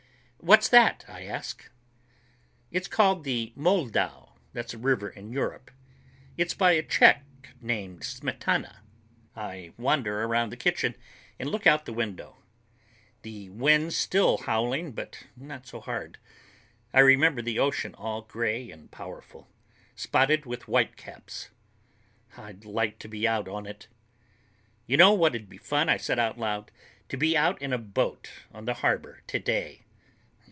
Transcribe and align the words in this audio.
"What's 0.43 0.69
that?" 0.69 1.05
I 1.07 1.21
ask. 1.25 1.69
"It's 2.71 2.87
called 2.87 3.23
'The 3.25 3.53
Moldau'—that's 3.55 4.73
a 4.73 4.77
river 4.79 5.07
in 5.07 5.31
Europe. 5.31 5.69
It's 6.35 6.55
by 6.55 6.71
a 6.71 6.81
Czech 6.81 7.23
named 7.61 7.99
Smetana." 8.01 8.77
I 9.35 9.71
wander 9.77 10.23
around 10.23 10.49
the 10.49 10.57
kitchen 10.57 10.95
and 11.37 11.47
look 11.51 11.67
out 11.67 11.85
the 11.85 11.93
window. 11.93 12.37
The 13.21 13.51
wind's 13.51 13.95
still 13.95 14.39
howling, 14.39 14.93
but 14.93 15.27
not 15.35 15.67
so 15.67 15.79
hard. 15.79 16.17
I 16.91 17.01
remember 17.01 17.43
the 17.43 17.59
ocean, 17.59 17.93
all 17.93 18.23
gray 18.23 18.71
and 18.71 18.89
powerful, 18.89 19.47
spotted 19.95 20.47
with 20.47 20.63
whitecaps. 20.63 21.51
I'd 22.35 22.65
like 22.65 22.97
to 22.97 23.07
be 23.07 23.27
out 23.27 23.47
on 23.47 23.67
it. 23.67 23.87
"You 24.87 24.97
know 24.97 25.13
what'd 25.13 25.47
be 25.49 25.59
fun?" 25.59 25.87
I 25.87 25.97
say 25.97 26.17
out 26.17 26.39
loud. 26.39 26.71
"To 27.09 27.15
be 27.15 27.37
out 27.37 27.61
in 27.61 27.71
a 27.71 27.77
boat 27.77 28.31
on 28.51 28.65
the 28.65 28.73
harbor 28.81 29.21
today. 29.27 29.83